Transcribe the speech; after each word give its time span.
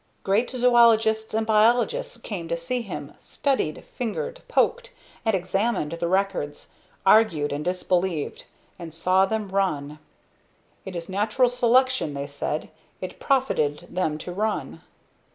Great 0.23 0.49
zoologists 0.49 1.31
and 1.35 1.45
biologists 1.45 2.17
came 2.17 2.47
to 2.47 2.57
see 2.57 2.81
him, 2.81 3.13
studied, 3.19 3.83
fingered, 3.95 4.41
poked, 4.47 4.91
and 5.23 5.35
examined 5.35 5.91
the 5.91 6.07
records; 6.07 6.69
argued 7.05 7.53
and 7.53 7.63
disbelieved 7.63 8.45
and 8.79 8.95
saw 8.95 9.27
them 9.27 9.49
run. 9.49 9.99
"It 10.85 10.95
is 10.95 11.07
natural 11.07 11.49
selection," 11.49 12.15
they 12.15 12.25
said. 12.25 12.71
"It 12.99 13.19
profited 13.19 13.85
them 13.91 14.17
to 14.17 14.31
run." 14.31 14.81